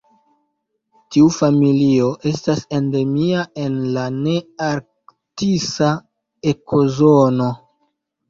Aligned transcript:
Tiu 1.15 1.25
familio 1.35 2.07
estas 2.29 2.63
endemia 2.77 3.43
en 3.65 3.77
la 3.97 4.07
nearktisa 4.15 5.91
ekozono. 6.55 7.51